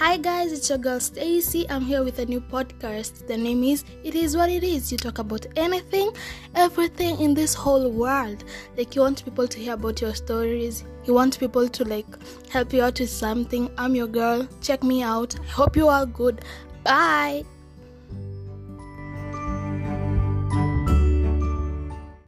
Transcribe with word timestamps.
Hi 0.00 0.16
guys, 0.16 0.50
it's 0.50 0.70
your 0.70 0.78
girl 0.78 0.98
Stacy. 0.98 1.68
I'm 1.68 1.82
here 1.82 2.02
with 2.02 2.20
a 2.20 2.24
new 2.24 2.40
podcast. 2.40 3.26
The 3.26 3.36
name 3.36 3.62
is 3.62 3.84
It 4.02 4.14
Is 4.14 4.34
What 4.34 4.48
It 4.48 4.64
Is. 4.64 4.90
You 4.90 4.96
talk 4.96 5.18
about 5.18 5.44
anything, 5.56 6.10
everything 6.54 7.20
in 7.20 7.34
this 7.34 7.52
whole 7.52 7.90
world. 7.90 8.42
Like 8.78 8.96
you 8.96 9.02
want 9.02 9.22
people 9.22 9.46
to 9.46 9.58
hear 9.58 9.74
about 9.74 10.00
your 10.00 10.14
stories. 10.14 10.84
You 11.04 11.12
want 11.12 11.38
people 11.38 11.68
to 11.68 11.84
like 11.84 12.06
help 12.48 12.72
you 12.72 12.82
out 12.82 12.98
with 12.98 13.10
something. 13.10 13.70
I'm 13.76 13.94
your 13.94 14.06
girl. 14.06 14.48
Check 14.62 14.82
me 14.82 15.02
out. 15.02 15.38
I 15.38 15.44
hope 15.48 15.76
you 15.76 15.88
are 15.88 16.06
good. 16.06 16.46
Bye. 16.82 17.44